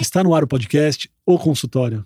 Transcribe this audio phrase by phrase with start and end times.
[0.00, 2.04] Está no ar o podcast O Consultório.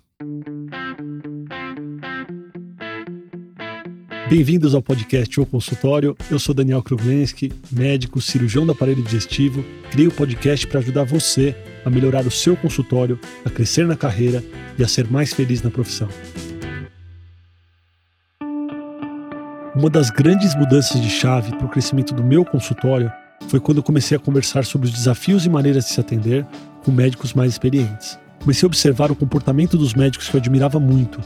[4.28, 6.14] Bem-vindos ao podcast O Consultório.
[6.30, 9.64] Eu sou Daniel Kruglenski, médico, cirurgião do aparelho digestivo.
[9.90, 14.44] Criei o podcast para ajudar você a melhorar o seu consultório, a crescer na carreira
[14.78, 16.08] e a ser mais feliz na profissão.
[19.74, 23.10] Uma das grandes mudanças de chave para o crescimento do meu consultório
[23.48, 26.44] foi quando eu comecei a conversar sobre os desafios e maneiras de se atender
[26.88, 28.18] com médicos mais experientes.
[28.40, 31.20] Comecei a observar o comportamento dos médicos que eu admirava muito,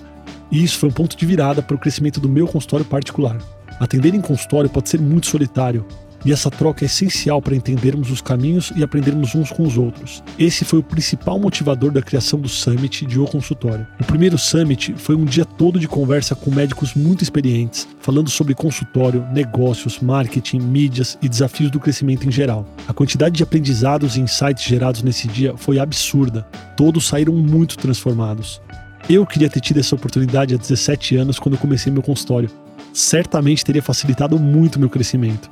[0.51, 3.39] e isso foi um ponto de virada para o crescimento do meu consultório particular.
[3.79, 5.87] Atender em consultório pode ser muito solitário,
[6.25, 10.23] e essa troca é essencial para entendermos os caminhos e aprendermos uns com os outros.
[10.39, 13.87] Esse foi o principal motivador da criação do Summit de O Consultório.
[14.01, 18.55] O primeiro Summit foi um dia todo de conversa com médicos muito experientes, falando sobre
[18.55, 22.67] consultório, negócios, marketing, mídias e desafios do crescimento em geral.
[22.87, 26.43] A quantidade de aprendizados e insights gerados nesse dia foi absurda.
[26.77, 28.61] Todos saíram muito transformados.
[29.09, 32.49] Eu queria ter tido essa oportunidade há 17 anos quando comecei meu consultório.
[32.93, 35.51] Certamente teria facilitado muito meu crescimento.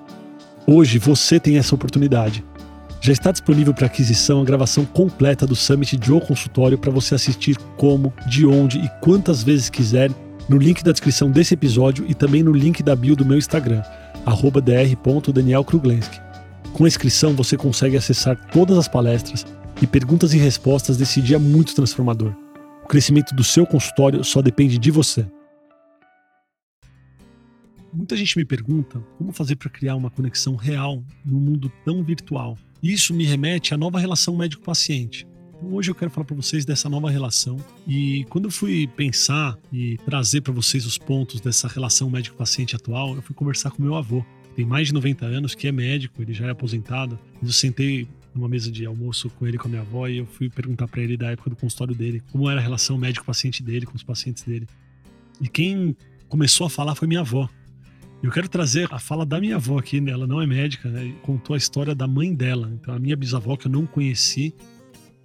[0.67, 2.45] Hoje você tem essa oportunidade.
[3.01, 7.15] Já está disponível para aquisição a gravação completa do Summit de O Consultório para você
[7.15, 10.11] assistir como, de onde e quantas vezes quiser
[10.49, 13.83] no link da descrição desse episódio e também no link da bio do meu Instagram,
[14.27, 16.21] dr.danielkruglenski.
[16.75, 19.47] Com a inscrição você consegue acessar todas as palestras
[19.81, 22.35] e perguntas e respostas desse dia muito transformador.
[22.85, 25.25] O crescimento do seu consultório só depende de você.
[27.93, 32.57] Muita gente me pergunta como fazer para criar uma conexão real num mundo tão virtual.
[32.81, 35.27] Isso me remete à nova relação médico-paciente.
[35.57, 37.57] Então, hoje eu quero falar para vocês dessa nova relação
[37.89, 43.17] e quando eu fui pensar e trazer para vocês os pontos dessa relação médico-paciente atual,
[43.17, 46.23] eu fui conversar com meu avô, que tem mais de 90 anos, que é médico,
[46.23, 47.19] ele já é aposentado.
[47.43, 50.49] Eu sentei numa mesa de almoço com ele com a minha avó e eu fui
[50.49, 53.97] perguntar para ele da época do consultório dele, como era a relação médico-paciente dele com
[53.97, 54.69] os pacientes dele.
[55.41, 55.97] E quem
[56.29, 57.51] começou a falar foi minha avó.
[58.23, 60.13] Eu quero trazer a fala da minha avó aqui, né?
[60.13, 61.15] ela não é médica, né?
[61.23, 62.71] contou a história da mãe dela.
[62.75, 64.55] Então, a minha bisavó, que eu não conheci,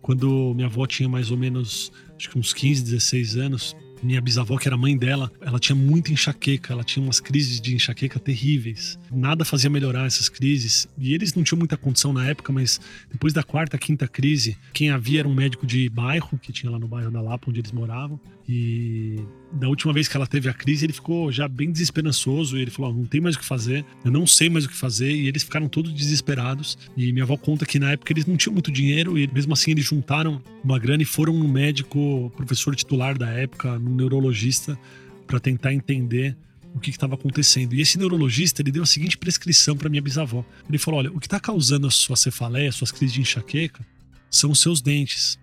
[0.01, 4.57] quando minha avó tinha mais ou menos, acho que uns 15, 16 anos, minha bisavó,
[4.57, 8.97] que era mãe dela, ela tinha muita enxaqueca, ela tinha umas crises de enxaqueca terríveis.
[9.11, 10.87] Nada fazia melhorar essas crises.
[10.97, 12.79] E eles não tinham muita condição na época, mas
[13.11, 16.79] depois da quarta, quinta crise, quem havia era um médico de bairro, que tinha lá
[16.79, 18.17] no bairro da Lapa, onde eles moravam.
[18.47, 19.19] E
[19.51, 22.57] da última vez que ela teve a crise, ele ficou já bem desesperançoso.
[22.57, 25.11] Ele falou: não tem mais o que fazer, eu não sei mais o que fazer.
[25.11, 26.77] E eles ficaram todos desesperados.
[26.95, 29.71] E minha avó conta que na época eles não tinham muito dinheiro, e mesmo assim
[29.71, 34.77] eles juntaram uma grana e foram no médico, professor titular da época, num neurologista,
[35.25, 36.37] para tentar entender
[36.75, 37.73] o que estava acontecendo.
[37.73, 40.45] E esse neurologista ele deu a seguinte prescrição para minha bisavó.
[40.69, 43.83] Ele falou: olha, o que está causando a sua cefaleia, suas crises de enxaqueca,
[44.29, 45.39] são os seus dentes.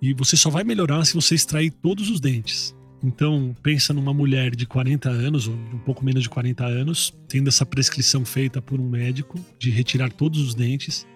[0.00, 2.74] E você só vai melhorar se você extrair todos os dentes.
[3.02, 7.48] Então, pensa numa mulher de 40 anos, ou um pouco menos de 40 anos, tendo
[7.48, 11.06] essa prescrição feita por um médico de retirar todos os dentes.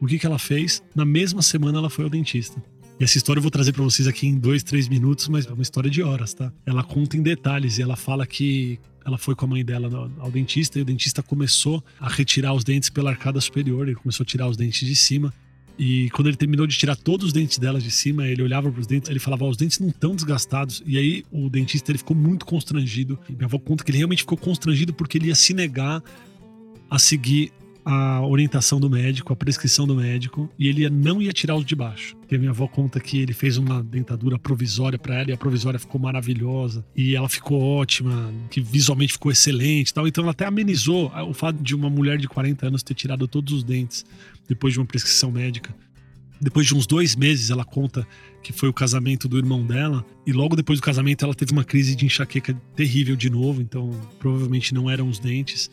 [0.00, 0.82] O que, que ela fez?
[0.94, 2.62] Na mesma semana ela foi ao dentista.
[3.00, 5.52] E essa história eu vou trazer para vocês aqui em dois, três minutos, mas é
[5.52, 6.52] uma história de horas, tá?
[6.64, 10.30] Ela conta em detalhes e ela fala que ela foi com a mãe dela ao
[10.30, 14.26] dentista e o dentista começou a retirar os dentes pela arcada superior, ele começou a
[14.26, 15.34] tirar os dentes de cima.
[15.78, 18.80] E quando ele terminou de tirar todos os dentes dela de cima, ele olhava para
[18.80, 20.82] os dentes, ele falava: os dentes não estão desgastados.
[20.86, 23.18] E aí o dentista ele ficou muito constrangido.
[23.28, 26.02] E minha avó conta que ele realmente ficou constrangido porque ele ia se negar
[26.88, 27.52] a seguir
[27.84, 31.76] a orientação do médico, a prescrição do médico, e ele não ia tirar os de
[31.76, 32.16] baixo.
[32.16, 35.36] Porque a minha avó conta que ele fez uma dentadura provisória para ela e a
[35.36, 40.08] provisória ficou maravilhosa e ela ficou ótima, que visualmente ficou excelente, tal.
[40.08, 43.52] Então ela até amenizou o fato de uma mulher de 40 anos ter tirado todos
[43.52, 44.04] os dentes
[44.48, 45.74] depois de uma prescrição médica.
[46.40, 48.06] Depois de uns dois meses, ela conta
[48.44, 51.64] que foi o casamento do irmão dela, e logo depois do casamento ela teve uma
[51.64, 53.90] crise de enxaqueca terrível de novo, então
[54.20, 55.70] provavelmente não eram os dentes.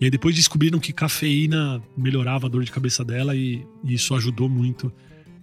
[0.00, 4.14] E aí depois descobriram que cafeína melhorava a dor de cabeça dela, e, e isso
[4.14, 4.90] ajudou muito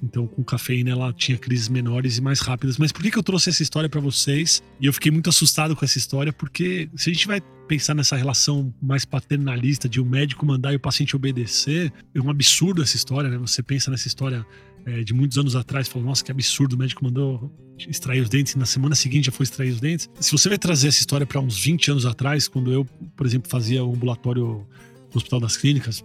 [0.04, 2.78] então, com cafeína, ela tinha crises menores e mais rápidas.
[2.78, 4.64] Mas por que, que eu trouxe essa história para vocês?
[4.80, 8.16] E eu fiquei muito assustado com essa história, porque se a gente vai pensar nessa
[8.16, 12.82] relação mais paternalista de o um médico mandar e o paciente obedecer, é um absurdo
[12.82, 13.38] essa história, né?
[13.38, 14.46] Você pensa nessa história
[14.86, 18.54] é, de muitos anos atrás, fala, nossa, que absurdo, o médico mandou extrair os dentes
[18.54, 20.10] e na semana seguinte já foi extrair os dentes.
[20.20, 22.86] Se você vai trazer essa história para uns 20 anos atrás, quando eu,
[23.16, 26.04] por exemplo, fazia o um ambulatório no Hospital das Clínicas,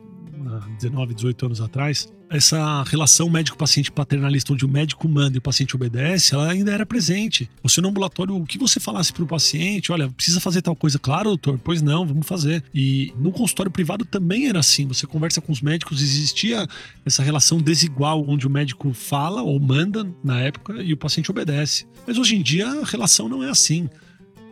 [0.76, 5.76] 19, 18 anos atrás, essa relação médico-paciente paternalista, onde o médico manda e o paciente
[5.76, 7.48] obedece, ela ainda era presente.
[7.62, 10.98] Você no ambulatório, o que você falasse para o paciente, olha, precisa fazer tal coisa,
[10.98, 12.64] claro, doutor, pois não, vamos fazer.
[12.74, 14.86] E no consultório privado também era assim.
[14.86, 16.66] Você conversa com os médicos, existia
[17.04, 21.86] essa relação desigual, onde o médico fala ou manda na época e o paciente obedece.
[22.06, 23.88] Mas hoje em dia a relação não é assim.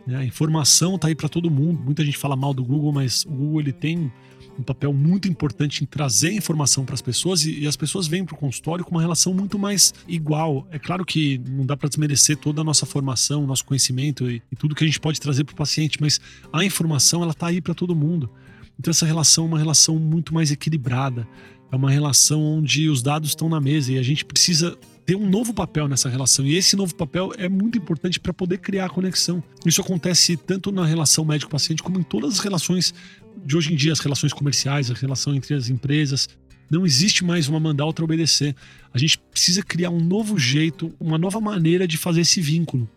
[0.07, 0.17] Né?
[0.17, 1.81] A informação está aí para todo mundo.
[1.83, 4.11] Muita gente fala mal do Google, mas o Google ele tem
[4.57, 8.25] um papel muito importante em trazer informação para as pessoas e, e, as pessoas vêm
[8.25, 10.67] para o consultório com uma relação muito mais igual.
[10.71, 14.55] É claro que não dá para desmerecer toda a nossa formação, nosso conhecimento e, e
[14.55, 16.19] tudo que a gente pode trazer para o paciente, mas
[16.51, 18.29] a informação ela está aí para todo mundo.
[18.79, 21.27] Então essa relação é uma relação muito mais equilibrada,
[21.71, 25.29] é uma relação onde os dados estão na mesa e a gente precisa ter um
[25.29, 26.45] novo papel nessa relação.
[26.45, 29.43] E esse novo papel é muito importante para poder criar a conexão.
[29.65, 32.93] Isso acontece tanto na relação médico-paciente como em todas as relações
[33.43, 36.29] de hoje em dia, as relações comerciais, a relação entre as empresas.
[36.69, 38.55] Não existe mais uma mandar outra obedecer.
[38.93, 42.89] A gente precisa criar um novo jeito, uma nova maneira de fazer esse vínculo.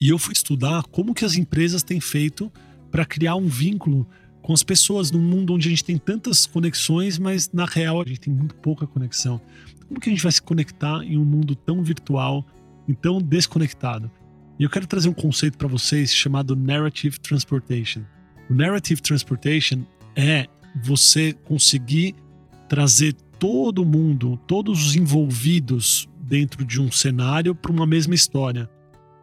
[0.00, 2.52] E eu fui estudar como que as empresas têm feito
[2.90, 4.06] para criar um vínculo
[4.42, 8.04] com as pessoas num mundo onde a gente tem tantas conexões, mas na real a
[8.06, 9.40] gente tem muito pouca conexão.
[9.88, 12.44] Como que a gente vai se conectar em um mundo tão virtual
[12.86, 14.10] e tão desconectado?
[14.58, 18.02] E eu quero trazer um conceito para vocês chamado Narrative Transportation.
[18.48, 20.46] O Narrative Transportation é
[20.82, 22.14] você conseguir
[22.68, 28.68] trazer todo mundo, todos os envolvidos dentro de um cenário para uma mesma história.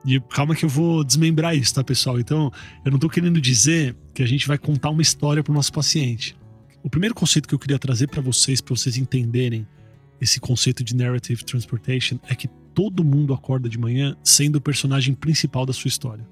[0.04, 2.20] E calma que eu vou desmembrar isso, tá, pessoal?
[2.20, 2.52] Então,
[2.84, 5.72] eu não estou querendo dizer que a gente vai contar uma história para o nosso
[5.72, 6.36] paciente.
[6.84, 9.68] O primeiro conceito que eu queria trazer para vocês, para vocês entenderem
[10.20, 15.14] esse conceito de narrative transportation, é que todo mundo acorda de manhã sendo o personagem
[15.14, 16.26] principal da sua história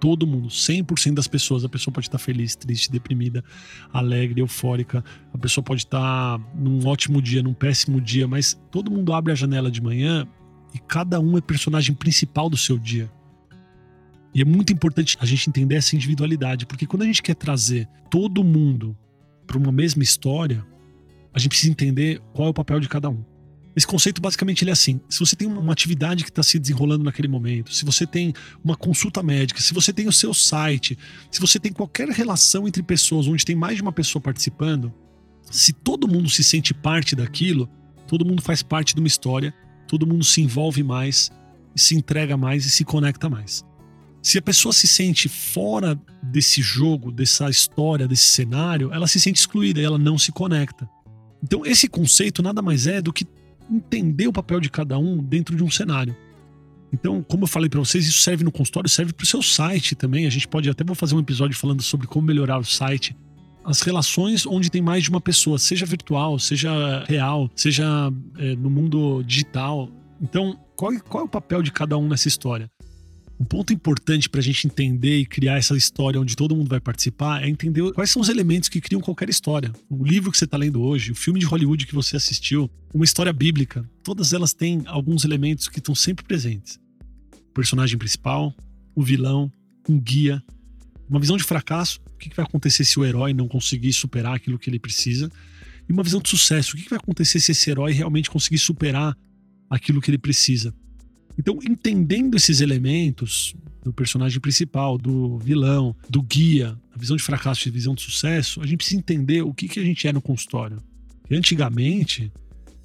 [0.00, 1.64] todo mundo, 100% das pessoas.
[1.64, 3.44] A pessoa pode estar feliz, triste, deprimida,
[3.92, 5.04] alegre, eufórica.
[5.32, 9.34] A pessoa pode estar num ótimo dia, num péssimo dia, mas todo mundo abre a
[9.34, 10.26] janela de manhã
[10.74, 13.10] e cada um é personagem principal do seu dia.
[14.34, 17.88] E é muito importante a gente entender essa individualidade, porque quando a gente quer trazer
[18.10, 18.96] todo mundo
[19.46, 20.64] para uma mesma história,
[21.32, 23.24] a gente precisa entender qual é o papel de cada um.
[23.76, 27.04] Esse conceito basicamente ele é assim: se você tem uma atividade que está se desenrolando
[27.04, 28.32] naquele momento, se você tem
[28.64, 30.98] uma consulta médica, se você tem o seu site,
[31.30, 34.92] se você tem qualquer relação entre pessoas onde tem mais de uma pessoa participando,
[35.50, 37.68] se todo mundo se sente parte daquilo,
[38.06, 39.54] todo mundo faz parte de uma história,
[39.86, 41.30] todo mundo se envolve mais,
[41.74, 43.64] se entrega mais e se conecta mais.
[44.20, 49.38] Se a pessoa se sente fora desse jogo, dessa história, desse cenário, ela se sente
[49.38, 50.88] excluída e ela não se conecta.
[51.42, 53.24] Então, esse conceito nada mais é do que
[53.70, 56.16] entender o papel de cada um dentro de um cenário.
[56.92, 59.94] Então, como eu falei para vocês, isso serve no consultório, serve para o seu site
[59.94, 60.26] também.
[60.26, 63.14] A gente pode até vou fazer um episódio falando sobre como melhorar o site.
[63.64, 68.70] As relações onde tem mais de uma pessoa, seja virtual, seja real, seja é, no
[68.70, 69.90] mundo digital.
[70.20, 72.70] Então, qual, qual é o papel de cada um nessa história?
[73.40, 76.80] Um ponto importante para a gente entender e criar essa história onde todo mundo vai
[76.80, 79.72] participar é entender quais são os elementos que criam qualquer história.
[79.88, 83.04] O livro que você está lendo hoje, o filme de Hollywood que você assistiu, uma
[83.04, 86.80] história bíblica, todas elas têm alguns elementos que estão sempre presentes.
[87.32, 88.52] O personagem principal,
[88.92, 89.52] o vilão,
[89.88, 90.42] um guia,
[91.08, 94.58] uma visão de fracasso, o que vai acontecer se o herói não conseguir superar aquilo
[94.58, 95.30] que ele precisa,
[95.88, 99.16] e uma visão de sucesso, o que vai acontecer se esse herói realmente conseguir superar
[99.70, 100.74] aquilo que ele precisa.
[101.38, 103.54] Então, entendendo esses elementos
[103.84, 108.60] do personagem principal, do vilão, do guia, a visão de fracasso e visão de sucesso,
[108.60, 110.82] a gente precisa entender o que, que a gente é no consultório.
[111.30, 112.32] E antigamente,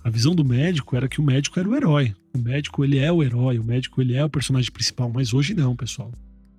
[0.04, 2.14] a visão do médico era que o médico era o herói.
[2.34, 5.12] O médico, ele é o herói, o médico, ele é o personagem principal.
[5.12, 6.12] Mas hoje não, pessoal.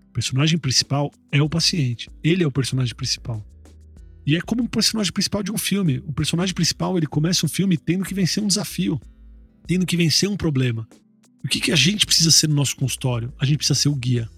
[0.09, 2.09] O personagem principal é o paciente.
[2.23, 3.45] Ele é o personagem principal.
[4.26, 6.02] E é como o personagem principal de um filme.
[6.07, 9.00] O personagem principal, ele começa um filme tendo que vencer um desafio,
[9.66, 10.88] tendo que vencer um problema.
[11.44, 13.32] O que, que a gente precisa ser no nosso consultório?
[13.38, 14.28] A gente precisa ser o guia.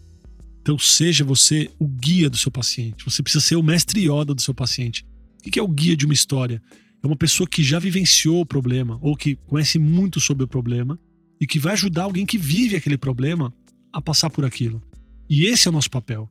[0.61, 3.05] Então, seja você o guia do seu paciente.
[3.05, 5.07] Você precisa ser o mestre Yoda do seu paciente.
[5.47, 6.61] O que é o guia de uma história?
[7.01, 10.99] É uma pessoa que já vivenciou o problema ou que conhece muito sobre o problema
[11.41, 13.55] e que vai ajudar alguém que vive aquele problema
[13.93, 14.83] a passar por aquilo.
[15.31, 16.29] E esse é o nosso papel.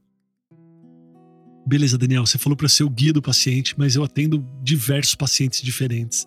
[1.65, 5.61] Beleza, Daniel, você falou para ser o guia do paciente, mas eu atendo diversos pacientes
[5.61, 6.25] diferentes.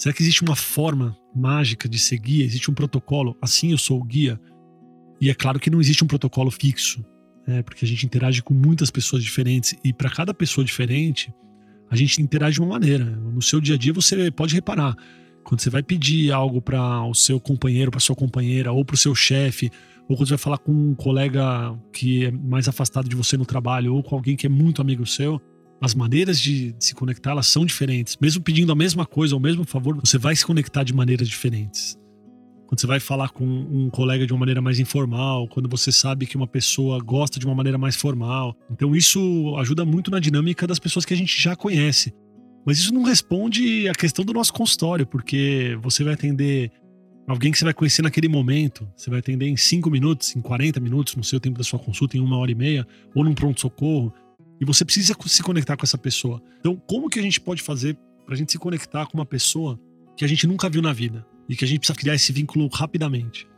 [0.00, 2.42] Será que existe uma forma mágica de ser guia?
[2.42, 3.36] Existe um protocolo?
[3.38, 4.40] Assim eu sou o guia?
[5.20, 7.04] E é claro que não existe um protocolo fixo,
[7.46, 7.62] né?
[7.62, 11.30] porque a gente interage com muitas pessoas diferentes e para cada pessoa diferente,
[11.90, 13.04] a gente interage de uma maneira.
[13.04, 14.96] No seu dia a dia você pode reparar.
[15.44, 18.98] Quando você vai pedir algo para o seu companheiro, para sua companheira, ou para o
[18.98, 19.70] seu chefe,
[20.08, 23.44] ou quando você vai falar com um colega que é mais afastado de você no
[23.44, 25.38] trabalho, ou com alguém que é muito amigo seu,
[25.80, 28.16] as maneiras de, se conectar elas são diferentes.
[28.20, 31.98] Mesmo pedindo a mesma coisa, o mesmo favor, você vai se conectar de maneiras diferentes.
[32.66, 36.26] Quando você vai falar com um colega de uma maneira mais informal, quando você sabe
[36.26, 38.54] que uma pessoa gosta de uma maneira mais formal.
[38.70, 42.14] Então isso ajuda muito na dinâmica das pessoas que a gente já conhece.
[42.64, 46.70] Mas isso não responde à questão do nosso consultório, porque você vai atender
[47.26, 48.88] alguém que você vai conhecer naquele momento.
[48.94, 52.16] Você vai atender em 5 minutos, em 40 minutos, no seu tempo da sua consulta,
[52.16, 54.12] em uma hora e meia, ou num pronto-socorro.
[54.60, 56.42] E você precisa se conectar com essa pessoa.
[56.58, 59.80] Então, como que a gente pode fazer para a gente se conectar com uma pessoa
[60.16, 62.68] que a gente nunca viu na vida e que a gente precisa criar esse vínculo
[62.68, 63.48] rapidamente?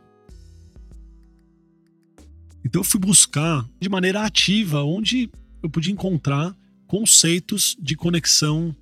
[2.65, 5.29] Então, eu fui buscar de maneira ativa onde
[5.61, 6.55] eu podia encontrar
[6.87, 8.73] conceitos de conexão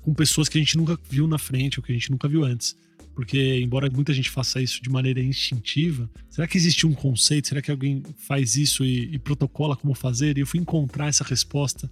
[0.00, 2.44] com pessoas que a gente nunca viu na frente ou que a gente nunca viu
[2.44, 2.76] antes.
[3.14, 7.48] Porque, embora muita gente faça isso de maneira instintiva, será que existe um conceito?
[7.48, 10.36] Será que alguém faz isso e, e protocola como fazer?
[10.36, 11.88] E eu fui encontrar essa resposta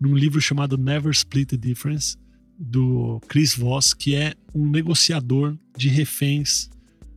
[0.00, 2.16] num livro chamado Never Split the Difference,
[2.58, 6.70] do Chris Voss, que é um negociador de reféns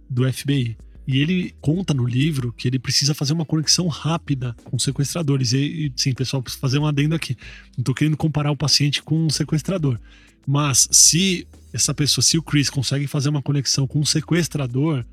[0.09, 0.77] do FBI.
[1.07, 5.53] E ele conta no livro que ele precisa fazer uma conexão rápida com sequestradores.
[5.53, 7.35] E, sim, pessoal, preciso fazer um adendo aqui.
[7.75, 9.99] Não estou querendo comparar o paciente com um sequestrador.
[10.45, 15.05] Mas se essa pessoa, se o Chris consegue fazer uma conexão com um sequestrador,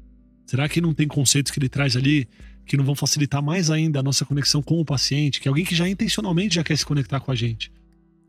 [0.46, 2.28] será que não tem conceitos que ele traz ali
[2.64, 5.64] que não vão facilitar mais ainda a nossa conexão com o paciente, que é alguém
[5.64, 7.70] que já intencionalmente já quer se conectar com a gente?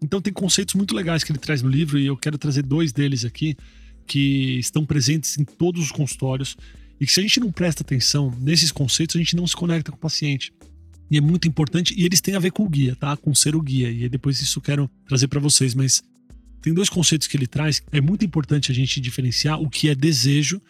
[0.01, 2.93] Então tem conceitos muito legais que ele traz no livro e eu quero trazer dois
[2.93, 3.55] deles aqui
[4.05, 6.55] que estão presentes em todos os consultórios
[6.99, 9.91] e que se a gente não presta atenção nesses conceitos, a gente não se conecta
[9.91, 10.51] com o paciente.
[11.09, 13.15] E é muito importante, e eles têm a ver com o guia, tá?
[13.15, 13.89] Com ser o guia.
[13.89, 16.03] E depois isso eu quero trazer para vocês, mas
[16.61, 17.81] tem dois conceitos que ele traz.
[17.91, 20.61] É muito importante a gente diferenciar o que é desejo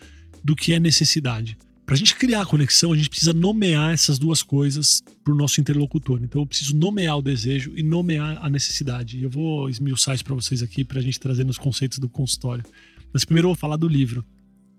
[0.44, 1.58] do que é necessidade.
[1.86, 5.38] Para a gente criar a conexão, a gente precisa nomear essas duas coisas para o
[5.38, 6.20] nosso interlocutor.
[6.22, 9.18] Então, eu preciso nomear o desejo e nomear a necessidade.
[9.18, 12.10] E eu vou esmiuçar isso para vocês aqui, para a gente trazer nos conceitos do
[12.10, 12.66] consultório.
[13.14, 14.26] Mas primeiro eu vou falar do livro.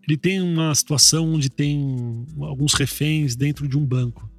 [0.07, 4.31] Ele tem uma situação onde tem alguns reféns dentro de um banco.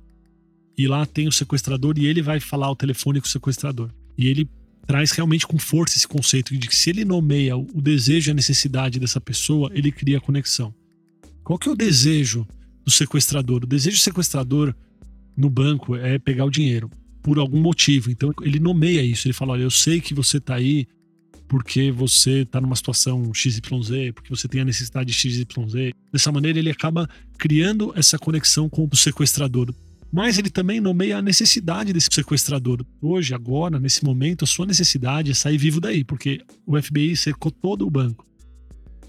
[0.77, 3.91] E lá tem o sequestrador e ele vai falar ao telefone com o sequestrador.
[4.15, 4.47] E ele
[4.89, 8.33] traz realmente com força esse conceito de que se ele nomeia o desejo e a
[8.33, 10.73] necessidade dessa pessoa, ele cria conexão.
[11.43, 12.43] Qual que é o desejo
[12.83, 13.65] do sequestrador?
[13.65, 14.73] O desejo do sequestrador
[15.37, 16.89] no banco é pegar o dinheiro
[17.21, 18.09] por algum motivo.
[18.09, 19.27] Então ele nomeia isso.
[19.27, 20.87] Ele fala: Olha, eu sei que você está aí
[21.47, 23.61] porque você está numa situação XYZ,
[24.15, 25.45] porque você tem a necessidade de XYZ.
[26.11, 29.71] Dessa maneira, ele acaba criando essa conexão com o sequestrador
[30.11, 32.83] mas ele também nomeia a necessidade desse sequestrador.
[33.01, 37.51] Hoje, agora, nesse momento, a sua necessidade é sair vivo daí, porque o FBI cercou
[37.51, 38.25] todo o banco.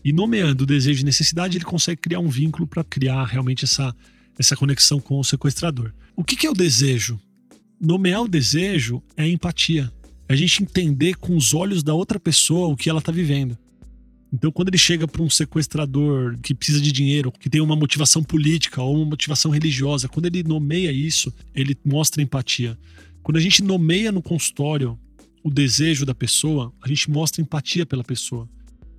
[0.05, 3.95] E nomeando o desejo e necessidade, ele consegue criar um vínculo para criar realmente essa,
[4.39, 5.93] essa conexão com o sequestrador.
[6.17, 7.19] O que, que é o desejo?
[7.81, 9.91] Nomear o desejo é empatia.
[10.29, 13.59] É a gente entender com os olhos da outra pessoa o que ela está vivendo.
[14.33, 18.23] Então, quando ele chega para um sequestrador que precisa de dinheiro, que tem uma motivação
[18.23, 22.79] política ou uma motivação religiosa, quando ele nomeia isso, ele mostra empatia.
[23.23, 24.99] Quando a gente nomeia no consultório
[25.43, 28.49] o desejo da pessoa, a gente mostra empatia pela pessoa.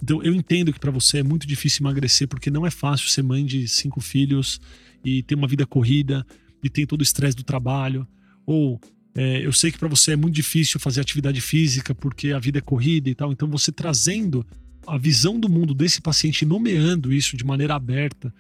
[0.04, 3.22] Então, eu entendo que para você é muito difícil emagrecer, porque não é fácil ser
[3.22, 4.60] mãe de cinco filhos
[5.06, 6.26] e ter uma vida corrida
[6.64, 8.06] e tem todo o estresse do trabalho.
[8.46, 8.82] Ou
[9.16, 12.58] é, eu sei que para você é muito difícil fazer atividade física porque a vida
[12.58, 13.32] é corrida e tal.
[13.32, 14.46] Então, você trazendo
[14.88, 18.34] a visão do mundo desse paciente, nomeando isso de maneira aberta,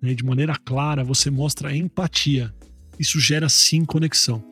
[0.00, 2.52] né, de maneira clara, você mostra empatia.
[2.98, 4.42] Isso gera sim conexão.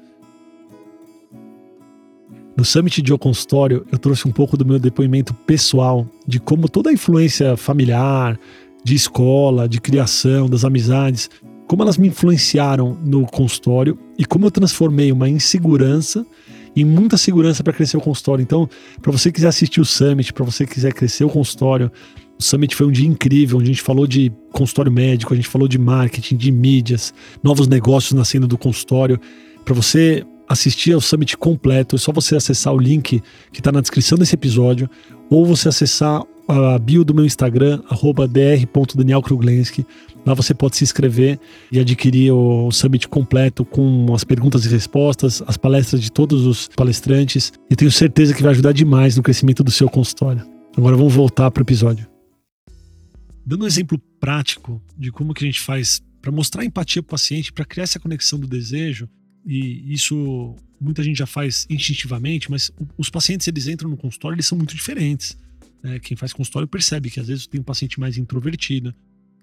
[2.57, 6.69] No Summit de O Consultório, eu trouxe um pouco do meu depoimento pessoal de como
[6.69, 8.39] toda a influência familiar,
[8.85, 11.29] de escola, de criação, das amizades,
[11.67, 16.25] como elas me influenciaram no consultório e como eu transformei uma insegurança
[16.75, 18.43] e muita segurança para crescer o consultório.
[18.43, 18.69] Então,
[19.01, 21.91] para você que quiser assistir o Summit, para você que quiser crescer o consultório,
[22.39, 25.49] o Summit foi um dia incrível, onde a gente falou de consultório médico, a gente
[25.49, 29.21] falou de marketing, de mídias, novos negócios nascendo do consultório.
[29.65, 33.81] Para você assistir ao Summit completo, é só você acessar o link que está na
[33.81, 34.91] descrição desse episódio,
[35.31, 37.81] ou você acessar a bio do meu Instagram,
[38.31, 39.87] dr.danielkruglenski.
[40.27, 41.39] Lá você pode se inscrever
[41.71, 46.69] e adquirir o Summit completo com as perguntas e respostas, as palestras de todos os
[46.69, 47.53] palestrantes.
[47.71, 50.47] E tenho certeza que vai ajudar demais no crescimento do seu consultório.
[50.77, 52.07] Agora vamos voltar para o episódio.
[53.47, 57.11] Dando um exemplo prático de como que a gente faz para mostrar empatia para o
[57.11, 59.07] paciente, para criar essa conexão do desejo,
[59.47, 64.47] e isso muita gente já faz instintivamente, mas os pacientes eles entram no consultório, eles
[64.47, 65.37] são muito diferentes.
[65.83, 65.99] Né?
[65.99, 68.95] Quem faz consultório percebe que às vezes tem um paciente mais introvertido,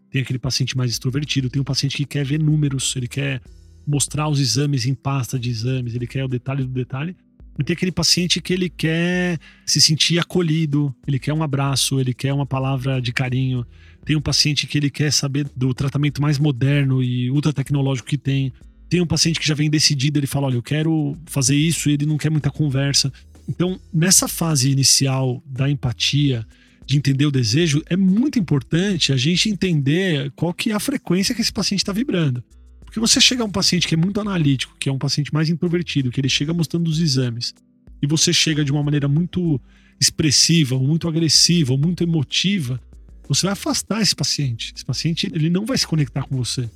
[0.09, 3.41] tem aquele paciente mais extrovertido, tem um paciente que quer ver números, ele quer
[3.87, 7.15] mostrar os exames em pasta de exames, ele quer o detalhe do detalhe.
[7.59, 12.13] E tem aquele paciente que ele quer se sentir acolhido, ele quer um abraço, ele
[12.13, 13.65] quer uma palavra de carinho.
[14.05, 18.17] Tem um paciente que ele quer saber do tratamento mais moderno e ultra tecnológico que
[18.17, 18.51] tem.
[18.91, 21.93] Tem um paciente que já vem decidido, ele fala: Olha, eu quero fazer isso e
[21.93, 23.09] ele não quer muita conversa.
[23.47, 26.45] Então, nessa fase inicial da empatia,
[26.85, 31.33] de entender o desejo, é muito importante a gente entender qual que é a frequência
[31.33, 32.43] que esse paciente está vibrando.
[32.83, 35.49] Porque você chega a um paciente que é muito analítico, que é um paciente mais
[35.49, 37.55] introvertido, que ele chega mostrando os exames,
[38.01, 39.57] e você chega de uma maneira muito
[40.01, 42.77] expressiva, ou muito agressiva, ou muito emotiva,
[43.25, 44.73] você vai afastar esse paciente.
[44.75, 46.69] Esse paciente ele não vai se conectar com você.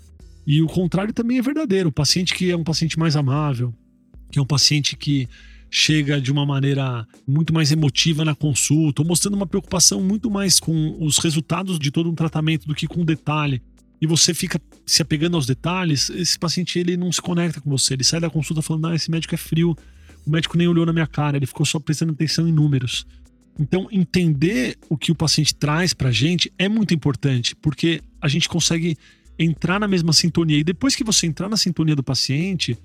[0.45, 1.89] E o contrário também é verdadeiro.
[1.89, 3.73] O paciente que é um paciente mais amável,
[4.31, 5.27] que é um paciente que
[5.69, 10.95] chega de uma maneira muito mais emotiva na consulta, mostrando uma preocupação muito mais com
[11.03, 13.61] os resultados de todo um tratamento do que com o detalhe
[14.01, 17.93] e você fica se apegando aos detalhes, esse paciente ele não se conecta com você.
[17.93, 19.75] Ele sai da consulta falando: ah, esse médico é frio,
[20.25, 23.05] o médico nem olhou na minha cara, ele ficou só prestando atenção em números.
[23.57, 28.49] Então, entender o que o paciente traz pra gente é muito importante, porque a gente
[28.49, 28.97] consegue
[29.37, 30.59] entrar na mesma sintonia.
[30.59, 32.77] E depois que você entrar na sintonia do paciente,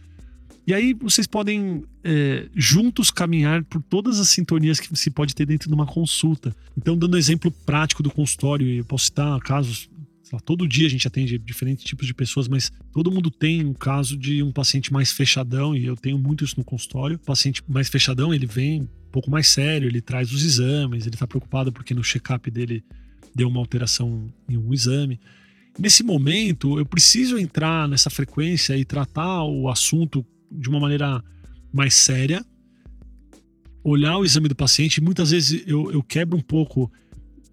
[0.66, 5.46] e aí vocês podem é, juntos caminhar por todas as sintonias que se pode ter
[5.46, 6.54] dentro de uma consulta.
[6.76, 9.88] Então, dando exemplo prático do consultório, eu posso citar casos
[10.38, 14.16] todo dia a gente atende diferentes tipos de pessoas, mas todo mundo tem um caso
[14.16, 17.16] de um paciente mais fechadão, e eu tenho muito isso no consultório.
[17.16, 21.16] O paciente mais fechadão, ele vem um pouco mais sério, ele traz os exames, ele
[21.16, 22.84] está preocupado porque no check-up dele
[23.34, 25.18] deu uma alteração em um exame.
[25.78, 31.22] Nesse momento, eu preciso entrar nessa frequência e tratar o assunto de uma maneira
[31.72, 32.44] mais séria,
[33.82, 35.00] olhar o exame do paciente.
[35.00, 36.90] Muitas vezes eu, eu quebro um pouco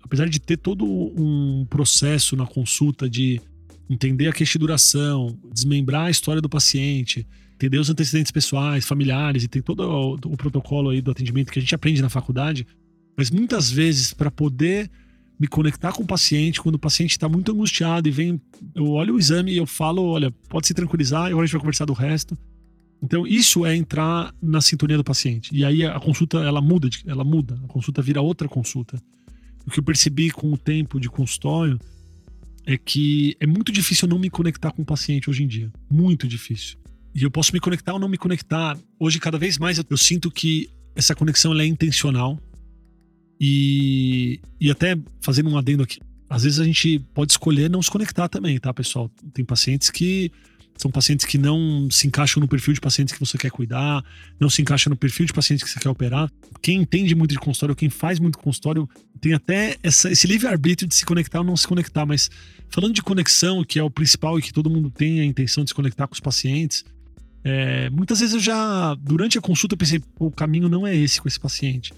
[0.07, 3.41] apesar de ter todo um processo na consulta de
[3.89, 9.49] entender a queixa duração, desmembrar a história do paciente, entender os antecedentes pessoais, familiares e
[9.49, 12.65] tem todo o, o protocolo aí do atendimento que a gente aprende na faculdade,
[13.17, 14.89] mas muitas vezes para poder
[15.39, 18.41] me conectar com o paciente, quando o paciente está muito angustiado e vem,
[18.73, 21.61] eu olho o exame e eu falo, olha, pode se tranquilizar, agora a gente vai
[21.61, 22.37] conversar do resto.
[23.01, 25.49] Então isso é entrar na sintonia do paciente.
[25.53, 28.99] E aí a consulta ela muda, ela muda, a consulta vira outra consulta
[29.67, 31.77] o que eu percebi com o tempo de consultório
[32.65, 35.71] é que é muito difícil eu não me conectar com o paciente hoje em dia.
[35.91, 36.77] Muito difícil.
[37.13, 38.77] E eu posso me conectar ou não me conectar.
[38.97, 42.39] Hoje, cada vez mais, eu sinto que essa conexão é intencional.
[43.39, 47.89] E, e até fazendo um adendo aqui, às vezes a gente pode escolher não se
[47.89, 49.09] conectar também, tá, pessoal?
[49.33, 50.31] Tem pacientes que
[50.77, 54.03] são pacientes que não se encaixam no perfil de pacientes que você quer cuidar,
[54.39, 56.31] não se encaixam no perfil de pacientes que você quer operar.
[56.61, 58.87] Quem entende muito de consultório, quem faz muito consultório,
[59.19, 62.05] tem até essa, esse livre-arbítrio de se conectar ou não se conectar.
[62.05, 62.29] Mas
[62.69, 65.71] falando de conexão, que é o principal e que todo mundo tem a intenção de
[65.71, 66.85] se conectar com os pacientes,
[67.43, 71.27] é, muitas vezes eu já, durante a consulta, pensei, o caminho não é esse com
[71.27, 71.91] esse paciente.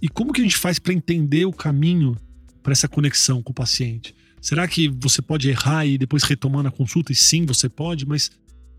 [0.00, 2.16] E como que a gente faz para entender o caminho
[2.62, 4.14] para essa conexão com o paciente?
[4.40, 7.12] Será que você pode errar e depois retomar na consulta?
[7.12, 8.30] E sim, você pode, mas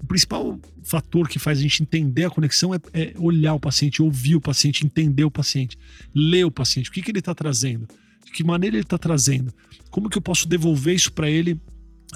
[0.02, 4.02] o principal fator que faz a gente entender a conexão é, é olhar o paciente,
[4.02, 5.78] ouvir o paciente, entender o paciente,
[6.16, 7.88] ler o paciente, o que, que ele está trazendo,
[8.26, 9.54] de que maneira ele está trazendo,
[9.90, 11.60] como que eu posso devolver isso para ele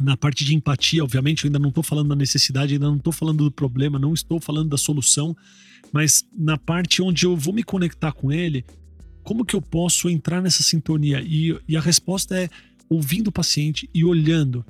[0.01, 3.13] na parte de empatia, obviamente, eu ainda não estou falando da necessidade, ainda não estou
[3.13, 5.35] falando do problema, não estou falando da solução,
[5.93, 8.65] mas na parte onde eu vou me conectar com ele,
[9.23, 11.21] como que eu posso entrar nessa sintonia?
[11.21, 12.49] E, e a resposta é
[12.89, 14.65] ouvindo o paciente e olhando,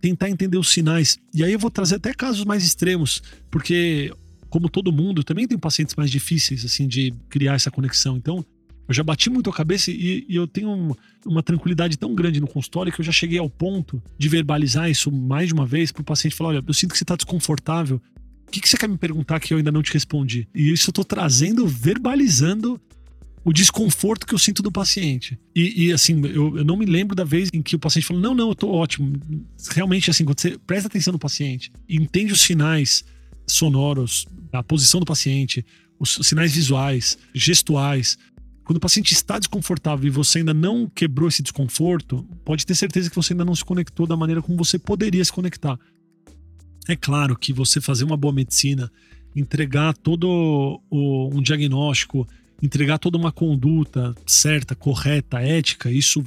[0.00, 1.18] tentar entender os sinais.
[1.34, 4.12] E aí eu vou trazer até casos mais extremos, porque
[4.48, 8.16] como todo mundo, também tem pacientes mais difíceis assim de criar essa conexão.
[8.16, 8.44] Então,
[8.88, 10.94] eu já bati muito a cabeça e, e eu tenho um,
[11.26, 15.12] uma tranquilidade tão grande no consultório que eu já cheguei ao ponto de verbalizar isso
[15.12, 18.00] mais de uma vez para o paciente falar: olha, eu sinto que você está desconfortável.
[18.48, 20.48] O que, que você quer me perguntar que eu ainda não te respondi?
[20.54, 22.80] E isso eu estou trazendo, verbalizando
[23.44, 25.38] o desconforto que eu sinto do paciente.
[25.54, 28.22] E, e assim, eu, eu, não me lembro da vez em que o paciente falou:
[28.22, 29.12] não, não, eu tô ótimo.
[29.70, 33.04] Realmente, assim, quando você presta atenção no paciente, entende os sinais
[33.46, 35.64] sonoros, a posição do paciente,
[35.98, 38.16] os sinais visuais, gestuais.
[38.64, 43.10] Quando o paciente está desconfortável e você ainda não quebrou esse desconforto, pode ter certeza
[43.10, 45.78] que você ainda não se conectou da maneira como você poderia se conectar.
[46.88, 48.90] É claro que você fazer uma boa medicina,
[49.36, 52.26] entregar todo o, um diagnóstico
[52.62, 56.24] entregar toda uma conduta certa, correta, ética, isso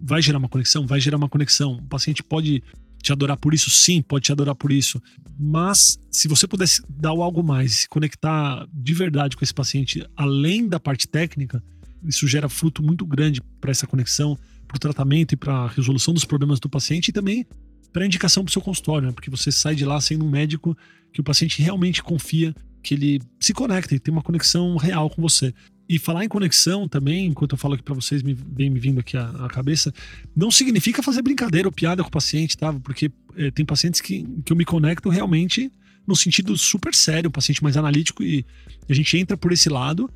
[0.00, 0.86] vai gerar uma conexão?
[0.86, 1.74] Vai gerar uma conexão.
[1.74, 2.62] O paciente pode
[3.00, 3.70] te adorar por isso?
[3.70, 5.00] Sim, pode te adorar por isso.
[5.38, 10.68] Mas se você pudesse dar algo mais, se conectar de verdade com esse paciente, além
[10.68, 11.62] da parte técnica,
[12.04, 16.12] isso gera fruto muito grande para essa conexão, para o tratamento e para a resolução
[16.12, 17.46] dos problemas do paciente e também
[17.92, 19.12] para indicação para o seu consultório, né?
[19.12, 20.76] porque você sai de lá sendo um médico
[21.12, 25.20] que o paciente realmente confia que ele se conecta e tem uma conexão real com
[25.20, 25.52] você.
[25.88, 29.00] E falar em conexão também, enquanto eu falo aqui para vocês, me vem me vindo
[29.00, 29.92] aqui a, cabeça,
[30.36, 32.72] não significa fazer brincadeira ou piada com o paciente, tá?
[32.72, 35.72] Porque é, tem pacientes que, que eu me conecto realmente
[36.06, 38.44] no sentido super sério, um paciente mais analítico, e
[38.88, 40.10] a gente entra por esse lado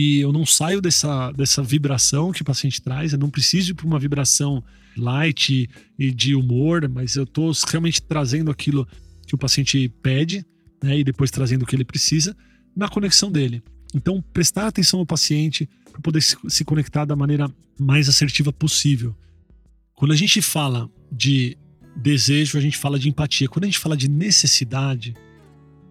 [0.00, 3.74] e eu não saio dessa, dessa vibração que o paciente traz, eu não preciso ir
[3.74, 4.62] para uma vibração
[4.96, 8.86] light e de humor, mas eu estou realmente trazendo aquilo
[9.26, 10.46] que o paciente pede,
[10.80, 11.00] né?
[11.00, 12.36] E depois trazendo o que ele precisa
[12.76, 13.60] na conexão dele.
[13.92, 19.16] Então, prestar atenção ao paciente para poder se conectar da maneira mais assertiva possível.
[19.96, 21.58] Quando a gente fala de
[21.96, 23.48] desejo, a gente fala de empatia.
[23.48, 25.16] Quando a gente fala de necessidade,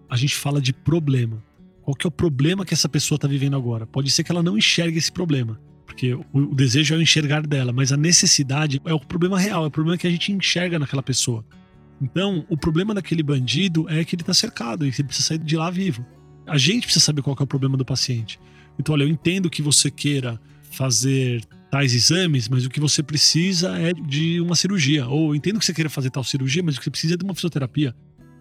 [0.08, 1.46] a gente fala de problema.
[1.88, 3.86] Qual que é o problema que essa pessoa está vivendo agora?
[3.86, 7.46] Pode ser que ela não enxergue esse problema, porque o, o desejo é o enxergar
[7.46, 10.78] dela, mas a necessidade é o problema real, é o problema que a gente enxerga
[10.78, 11.42] naquela pessoa.
[11.98, 15.56] Então, o problema daquele bandido é que ele está cercado e ele precisa sair de
[15.56, 16.04] lá vivo
[16.48, 18.40] a gente precisa saber qual é o problema do paciente.
[18.78, 23.78] Então, olha, eu entendo que você queira fazer tais exames, mas o que você precisa
[23.78, 25.06] é de uma cirurgia.
[25.06, 27.24] Ou entendo que você queira fazer tal cirurgia, mas o que você precisa é de
[27.24, 27.94] uma fisioterapia.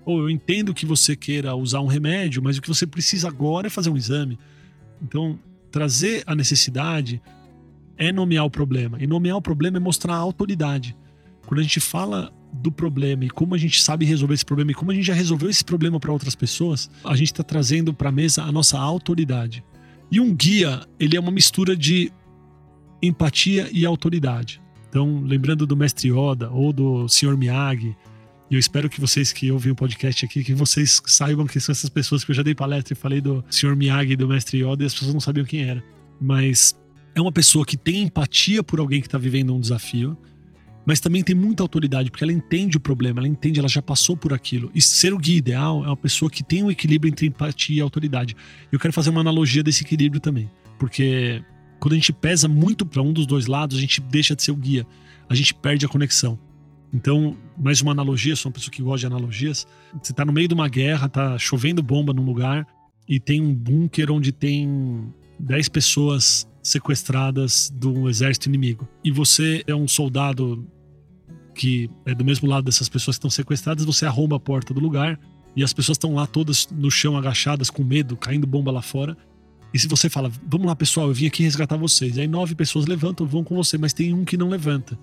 [0.08, 3.68] Ou eu entendo que você queira usar um remédio, mas o que você precisa agora
[3.68, 4.40] é fazer um exame.
[5.02, 5.38] Então,
[5.70, 7.22] trazer a necessidade
[7.98, 8.98] é nomear o problema.
[9.04, 10.96] E nomear o problema é mostrar a autoridade.
[11.46, 14.74] Quando a gente fala do problema e como a gente sabe resolver esse problema e
[14.74, 18.08] como a gente já resolveu esse problema para outras pessoas, a gente está trazendo para
[18.08, 19.62] a mesa a nossa autoridade.
[20.10, 22.14] E um guia, ele é uma mistura de
[23.02, 24.62] empatia e autoridade.
[24.88, 27.36] Então, lembrando do mestre Yoda ou do Sr.
[27.36, 27.94] Miyagi,
[28.50, 31.74] e eu espero que vocês que ouvem o podcast aqui, que vocês saibam que são
[31.74, 33.76] essas pessoas que eu já dei palestra e falei do Sr.
[33.76, 35.84] Miyagi e do mestre Yoda e as pessoas não sabiam quem era.
[36.20, 36.74] Mas
[37.14, 40.18] é uma pessoa que tem empatia por alguém que está vivendo um desafio,
[40.86, 44.16] mas também tem muita autoridade, porque ela entende o problema, ela entende, ela já passou
[44.16, 44.72] por aquilo.
[44.74, 47.82] E ser o guia ideal é uma pessoa que tem um equilíbrio entre empatia e
[47.82, 48.34] autoridade.
[48.72, 51.44] Eu quero fazer uma analogia desse equilíbrio também, porque
[51.82, 54.52] quando a gente pesa muito para um dos dois lados, a gente deixa de ser
[54.52, 54.88] o guia,
[55.30, 56.40] a gente perde a conexão.
[56.94, 59.68] Então, mais uma analogia, sou uma pessoa que gosta de analogias.
[60.02, 62.66] Você está no meio de uma guerra, tá chovendo bomba num lugar
[63.08, 68.88] e tem um bunker onde tem 10 pessoas sequestradas do exército inimigo.
[69.04, 70.66] E você é um soldado
[71.54, 74.80] que é do mesmo lado dessas pessoas que estão sequestradas, você arromba a porta do
[74.80, 75.20] lugar
[75.56, 79.18] e as pessoas estão lá todas no chão agachadas com medo, caindo bomba lá fora.
[79.74, 82.16] E se você fala, vamos lá pessoal, eu vim aqui resgatar vocês.
[82.16, 84.98] E aí nove pessoas levantam, vão com você, mas tem um que não levanta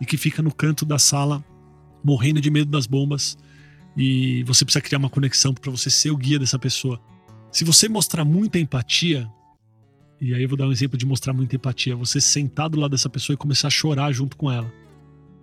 [0.00, 1.44] e que fica no canto da sala
[2.04, 3.36] morrendo de medo das bombas.
[3.96, 7.00] E você precisa criar uma conexão para você ser o guia dessa pessoa.
[7.50, 9.28] Se você mostrar muita empatia,
[10.20, 12.90] e aí eu vou dar um exemplo de mostrar muita empatia, você sentar do lado
[12.90, 14.70] dessa pessoa e começar a chorar junto com ela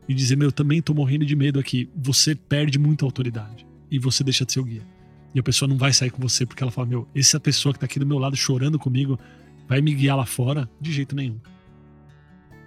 [0.08, 4.24] e dizer, meu, também tô morrendo de medo aqui, você perde muita autoridade e você
[4.24, 4.86] deixa de ser o guia.
[5.34, 7.80] E a pessoa não vai sair com você porque ela fala, meu, essa pessoa que
[7.80, 9.20] tá aqui do meu lado chorando comigo
[9.68, 10.70] vai me guiar lá fora?
[10.80, 11.40] De jeito nenhum.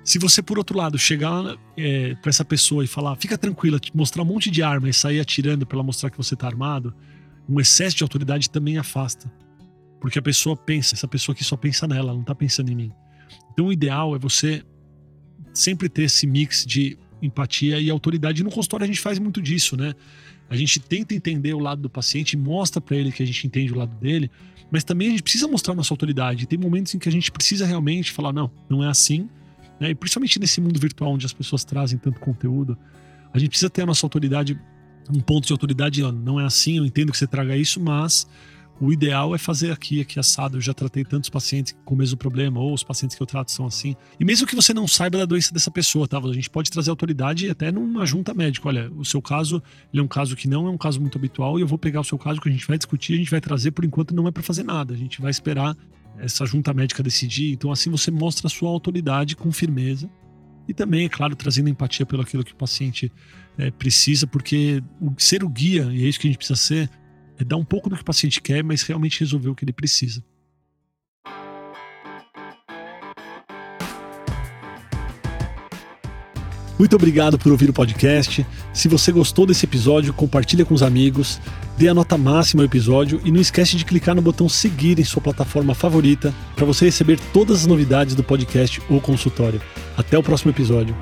[0.07, 4.23] Se você, por outro lado, chegar é, para essa pessoa e falar, fica tranquila, mostrar
[4.23, 6.95] um monte de arma e sair atirando para ela mostrar que você tá armado,
[7.49, 9.29] um excesso de autoridade também afasta.
[10.01, 12.77] Porque a pessoa pensa, essa pessoa aqui só pensa nela, ela não tá pensando em
[12.77, 12.92] mim.
[13.53, 14.62] Então o ideal é você
[15.53, 18.42] sempre ter esse mix de empatia e autoridade.
[18.42, 19.92] E no consultório a gente faz muito disso, né?
[20.49, 23.73] A gente tenta entender o lado do paciente, mostra para ele que a gente entende
[23.73, 24.31] o lado dele,
[24.71, 26.47] mas também a gente precisa mostrar nossa autoridade.
[26.47, 29.29] Tem momentos em que a gente precisa realmente falar, não, não é assim.
[29.81, 29.91] Né?
[29.91, 32.77] E principalmente nesse mundo virtual onde as pessoas trazem tanto conteúdo,
[33.33, 34.59] a gente precisa ter a nossa autoridade,
[35.12, 38.27] um ponto de autoridade, não é assim, eu entendo que você traga isso, mas
[38.81, 40.59] o ideal é fazer aqui, aqui assado.
[40.59, 43.51] Eu já tratei tantos pacientes com o mesmo problema, ou os pacientes que eu trato
[43.51, 43.97] são assim.
[44.21, 46.19] E mesmo que você não saiba da doença dessa pessoa, tá?
[46.19, 48.69] A gente pode trazer autoridade até numa junta médica.
[48.69, 49.62] Olha, o seu caso,
[49.93, 52.01] ele é um caso que não é um caso muito habitual, e eu vou pegar
[52.01, 54.29] o seu caso que a gente vai discutir, a gente vai trazer, por enquanto não
[54.29, 54.93] é para fazer nada.
[54.93, 55.77] A gente vai esperar
[56.19, 57.53] essa junta médica decidir.
[57.53, 60.11] Então, assim você mostra a sua autoridade com firmeza.
[60.69, 63.12] E também, é claro, trazendo empatia pelo aquilo que o paciente
[63.57, 64.83] é, precisa, porque
[65.17, 66.91] ser o guia, e é isso que a gente precisa ser,
[67.38, 69.72] é dar um pouco do que o paciente quer, mas realmente resolver o que ele
[69.72, 70.22] precisa.
[76.79, 78.46] Muito obrigado por ouvir o podcast.
[78.72, 81.40] Se você gostou desse episódio, compartilha com os amigos,
[81.79, 85.05] dê a nota máxima ao episódio e não esquece de clicar no botão seguir em
[85.05, 89.61] sua plataforma favorita para você receber todas as novidades do podcast ou consultório.
[89.96, 90.94] Até o próximo episódio.